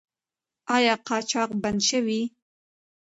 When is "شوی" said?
1.89-2.21